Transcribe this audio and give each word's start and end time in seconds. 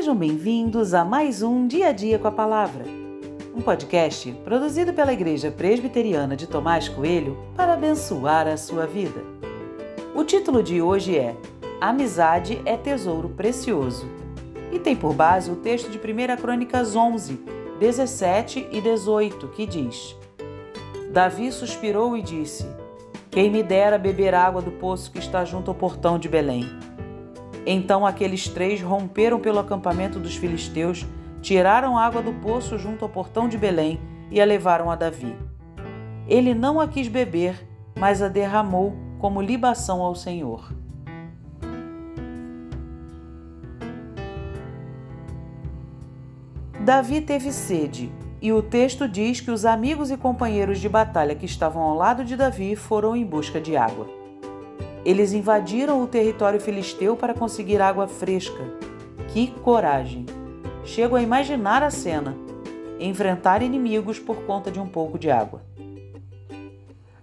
Sejam 0.00 0.16
bem-vindos 0.16 0.94
a 0.94 1.04
mais 1.04 1.42
um 1.42 1.66
Dia 1.66 1.88
a 1.88 1.92
Dia 1.92 2.18
com 2.18 2.26
a 2.26 2.32
Palavra, 2.32 2.86
um 3.54 3.60
podcast 3.60 4.32
produzido 4.42 4.94
pela 4.94 5.12
Igreja 5.12 5.50
Presbiteriana 5.50 6.34
de 6.34 6.46
Tomás 6.46 6.88
Coelho 6.88 7.36
para 7.54 7.74
abençoar 7.74 8.48
a 8.48 8.56
sua 8.56 8.86
vida. 8.86 9.22
O 10.14 10.24
título 10.24 10.62
de 10.62 10.80
hoje 10.80 11.18
é 11.18 11.36
Amizade 11.82 12.62
é 12.64 12.78
Tesouro 12.78 13.28
Precioso 13.28 14.06
e 14.72 14.78
tem 14.78 14.96
por 14.96 15.12
base 15.12 15.50
o 15.50 15.56
texto 15.56 15.90
de 15.90 15.98
1 15.98 16.40
Crônicas 16.40 16.96
11, 16.96 17.38
17 17.78 18.68
e 18.72 18.80
18, 18.80 19.48
que 19.48 19.66
diz: 19.66 20.16
Davi 21.12 21.52
suspirou 21.52 22.16
e 22.16 22.22
disse: 22.22 22.66
Quem 23.30 23.50
me 23.50 23.62
dera 23.62 23.98
beber 23.98 24.34
água 24.34 24.62
do 24.62 24.70
poço 24.70 25.12
que 25.12 25.18
está 25.18 25.44
junto 25.44 25.70
ao 25.70 25.74
portão 25.74 26.18
de 26.18 26.26
Belém. 26.26 26.89
Então 27.66 28.06
aqueles 28.06 28.48
três 28.48 28.80
romperam 28.80 29.38
pelo 29.38 29.58
acampamento 29.58 30.18
dos 30.18 30.36
filisteus, 30.36 31.06
tiraram 31.42 31.98
água 31.98 32.22
do 32.22 32.32
poço 32.34 32.78
junto 32.78 33.04
ao 33.04 33.10
portão 33.10 33.48
de 33.48 33.58
Belém 33.58 34.00
e 34.30 34.40
a 34.40 34.44
levaram 34.44 34.90
a 34.90 34.96
Davi. 34.96 35.36
Ele 36.26 36.54
não 36.54 36.80
a 36.80 36.86
quis 36.86 37.08
beber, 37.08 37.66
mas 37.98 38.22
a 38.22 38.28
derramou 38.28 38.94
como 39.18 39.42
libação 39.42 40.00
ao 40.00 40.14
Senhor. 40.14 40.72
Davi 46.80 47.20
teve 47.20 47.52
sede, 47.52 48.10
e 48.40 48.52
o 48.52 48.62
texto 48.62 49.06
diz 49.06 49.40
que 49.40 49.50
os 49.50 49.66
amigos 49.66 50.10
e 50.10 50.16
companheiros 50.16 50.78
de 50.80 50.88
batalha 50.88 51.34
que 51.34 51.44
estavam 51.44 51.82
ao 51.82 51.94
lado 51.94 52.24
de 52.24 52.36
Davi 52.36 52.74
foram 52.74 53.14
em 53.14 53.24
busca 53.24 53.60
de 53.60 53.76
água. 53.76 54.19
Eles 55.04 55.32
invadiram 55.32 56.02
o 56.02 56.06
território 56.06 56.60
filisteu 56.60 57.16
para 57.16 57.34
conseguir 57.34 57.80
água 57.80 58.06
fresca. 58.06 58.62
Que 59.28 59.48
coragem! 59.62 60.26
Chego 60.84 61.16
a 61.16 61.22
imaginar 61.22 61.82
a 61.82 61.90
cena: 61.90 62.36
enfrentar 62.98 63.62
inimigos 63.62 64.18
por 64.18 64.42
conta 64.44 64.70
de 64.70 64.80
um 64.80 64.86
pouco 64.86 65.18
de 65.18 65.30
água. 65.30 65.62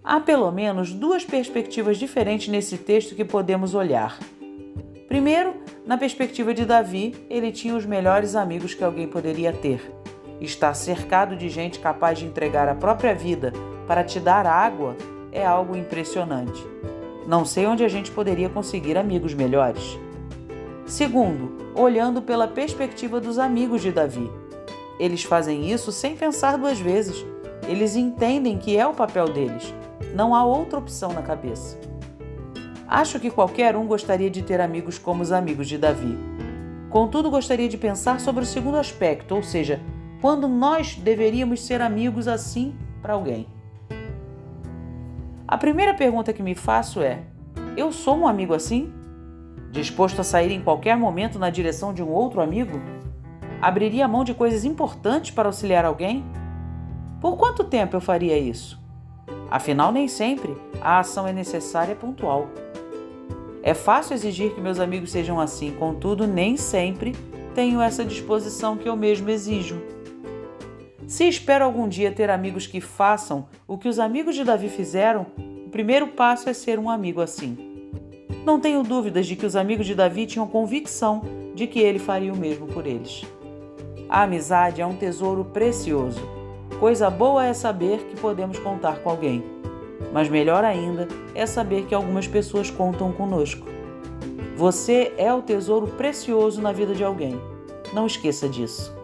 Há 0.03 0.19
pelo 0.19 0.49
menos 0.51 0.93
duas 0.93 1.25
perspectivas 1.25 1.97
diferentes 1.97 2.47
nesse 2.47 2.77
texto 2.77 3.13
que 3.13 3.25
podemos 3.25 3.75
olhar. 3.75 4.17
Primeiro, 5.07 5.53
na 5.85 5.97
perspectiva 5.97 6.53
de 6.53 6.65
Davi, 6.65 7.13
ele 7.29 7.51
tinha 7.51 7.75
os 7.75 7.85
melhores 7.85 8.35
amigos 8.35 8.73
que 8.73 8.83
alguém 8.83 9.07
poderia 9.07 9.51
ter. 9.51 9.81
Estar 10.39 10.73
cercado 10.73 11.35
de 11.35 11.49
gente 11.49 11.79
capaz 11.79 12.19
de 12.19 12.25
entregar 12.25 12.69
a 12.69 12.75
própria 12.75 13.13
vida 13.13 13.51
para 13.87 14.03
te 14.03 14.19
dar 14.19 14.45
água 14.45 14.95
é 15.31 15.45
algo 15.45 15.75
impressionante. 15.75 16.63
Não 17.27 17.43
sei 17.43 17.67
onde 17.67 17.83
a 17.83 17.89
gente 17.89 18.09
poderia 18.09 18.47
conseguir 18.47 18.97
amigos 18.97 19.33
melhores. 19.33 19.99
Segundo, 20.85 21.57
olhando 21.75 22.21
pela 22.21 22.47
perspectiva 22.47 23.19
dos 23.19 23.37
amigos 23.37 23.81
de 23.81 23.91
Davi. 23.91 24.31
Eles 24.97 25.23
fazem 25.23 25.69
isso 25.69 25.91
sem 25.91 26.15
pensar 26.15 26.57
duas 26.57 26.79
vezes. 26.79 27.25
Eles 27.67 27.97
entendem 27.97 28.57
que 28.57 28.77
é 28.77 28.87
o 28.87 28.93
papel 28.93 29.25
deles. 29.25 29.73
Não 30.15 30.33
há 30.33 30.45
outra 30.45 30.79
opção 30.79 31.11
na 31.11 31.21
cabeça. 31.21 31.77
Acho 32.87 33.19
que 33.19 33.29
qualquer 33.29 33.75
um 33.75 33.85
gostaria 33.85 34.29
de 34.29 34.41
ter 34.41 34.61
amigos 34.61 34.97
como 34.97 35.21
os 35.21 35.33
amigos 35.33 35.67
de 35.67 35.77
Davi. 35.77 36.17
Contudo, 36.89 37.29
gostaria 37.29 37.67
de 37.67 37.77
pensar 37.77 38.21
sobre 38.21 38.43
o 38.43 38.47
segundo 38.47 38.77
aspecto, 38.77 39.35
ou 39.35 39.43
seja, 39.43 39.81
quando 40.21 40.47
nós 40.47 40.95
deveríamos 40.95 41.59
ser 41.65 41.81
amigos 41.81 42.25
assim 42.25 42.73
para 43.01 43.13
alguém. 43.13 43.47
A 45.47 45.57
primeira 45.57 45.93
pergunta 45.93 46.33
que 46.33 46.43
me 46.43 46.53
faço 46.53 47.01
é: 47.01 47.21
eu 47.77 47.91
sou 47.93 48.17
um 48.17 48.27
amigo 48.27 48.53
assim? 48.53 48.91
Disposto 49.71 50.19
a 50.19 50.23
sair 50.23 50.51
em 50.51 50.61
qualquer 50.61 50.97
momento 50.97 51.39
na 51.39 51.49
direção 51.49 51.93
de 51.93 52.03
um 52.03 52.09
outro 52.09 52.41
amigo? 52.41 52.81
Abriria 53.61 54.03
a 54.03 54.07
mão 54.09 54.25
de 54.25 54.33
coisas 54.33 54.65
importantes 54.65 55.31
para 55.31 55.47
auxiliar 55.47 55.85
alguém? 55.85 56.25
Por 57.21 57.37
quanto 57.37 57.63
tempo 57.63 57.95
eu 57.95 58.01
faria 58.01 58.37
isso? 58.37 58.77
Afinal, 59.49 59.91
nem 59.93 60.09
sempre 60.09 60.55
a 60.81 60.99
ação 60.99 61.25
é 61.25 61.31
necessária 61.31 61.93
e 61.93 61.95
pontual. 61.95 62.49
É 63.63 63.73
fácil 63.73 64.15
exigir 64.15 64.53
que 64.53 64.59
meus 64.59 64.79
amigos 64.79 65.11
sejam 65.11 65.39
assim, 65.39 65.71
contudo, 65.71 66.27
nem 66.27 66.57
sempre 66.57 67.15
tenho 67.55 67.81
essa 67.81 68.03
disposição 68.03 68.77
que 68.77 68.87
eu 68.87 68.97
mesmo 68.97 69.29
exijo. 69.29 69.81
Se 71.07 71.23
espero 71.23 71.63
algum 71.63 71.87
dia 71.87 72.11
ter 72.11 72.29
amigos 72.29 72.67
que 72.67 72.81
façam 72.81 73.47
o 73.65 73.77
que 73.77 73.87
os 73.87 73.97
amigos 73.97 74.35
de 74.35 74.43
Davi 74.43 74.67
fizeram, 74.67 75.25
o 75.65 75.69
primeiro 75.69 76.07
passo 76.07 76.49
é 76.49 76.53
ser 76.53 76.77
um 76.77 76.89
amigo 76.89 77.21
assim. 77.21 77.57
Não 78.45 78.59
tenho 78.59 78.83
dúvidas 78.83 79.25
de 79.25 79.37
que 79.37 79.45
os 79.45 79.55
amigos 79.55 79.85
de 79.85 79.95
Davi 79.95 80.25
tinham 80.25 80.45
convicção 80.45 81.21
de 81.55 81.65
que 81.65 81.79
ele 81.79 81.97
faria 81.97 82.33
o 82.33 82.35
mesmo 82.35 82.67
por 82.67 82.85
eles. 82.85 83.23
A 84.09 84.23
amizade 84.23 84.81
é 84.81 84.85
um 84.85 84.97
tesouro 84.97 85.45
precioso. 85.45 86.19
Coisa 86.77 87.09
boa 87.09 87.45
é 87.45 87.53
saber 87.53 87.99
que 88.09 88.19
podemos 88.19 88.59
contar 88.59 88.99
com 88.99 89.09
alguém. 89.09 89.41
Mas 90.11 90.27
melhor 90.27 90.65
ainda 90.65 91.07
é 91.33 91.45
saber 91.45 91.85
que 91.85 91.95
algumas 91.95 92.27
pessoas 92.27 92.69
contam 92.69 93.13
conosco. 93.13 93.65
Você 94.57 95.13
é 95.17 95.33
o 95.33 95.41
tesouro 95.41 95.87
precioso 95.87 96.61
na 96.61 96.73
vida 96.73 96.93
de 96.93 97.03
alguém. 97.03 97.39
Não 97.93 98.05
esqueça 98.05 98.49
disso. 98.49 98.96